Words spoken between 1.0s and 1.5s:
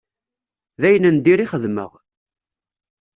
n dir